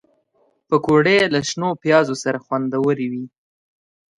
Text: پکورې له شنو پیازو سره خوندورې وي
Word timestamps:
پکورې 0.67 1.17
له 1.33 1.39
شنو 1.49 1.69
پیازو 1.83 2.15
سره 2.23 2.37
خوندورې 2.45 3.07
وي 3.11 3.25